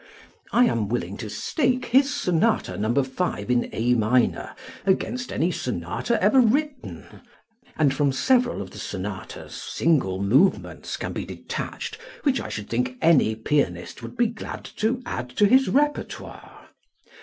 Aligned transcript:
I 0.51 0.65
am 0.65 0.89
willing 0.89 1.15
to 1.17 1.29
stake 1.29 1.85
his 1.85 2.11
sonata 2.11 2.75
No. 2.75 3.03
5, 3.03 3.51
in 3.51 3.69
A 3.71 3.93
minor, 3.93 4.55
against 4.83 5.31
any 5.31 5.51
sonata 5.51 6.19
ever 6.23 6.39
written, 6.39 7.21
and 7.77 7.93
from 7.93 8.11
several 8.11 8.63
of 8.63 8.71
the 8.71 8.79
sonatas 8.79 9.53
single 9.53 10.19
movements 10.19 10.97
can 10.97 11.13
be 11.13 11.23
detached 11.25 11.99
which 12.23 12.41
I 12.41 12.49
should 12.49 12.67
think 12.67 12.97
any 12.99 13.35
pianist 13.35 14.01
would 14.01 14.17
be 14.17 14.25
glad 14.25 14.63
to 14.77 15.03
add 15.05 15.29
to 15.37 15.45
his 15.45 15.69
repertoire. 15.69 16.69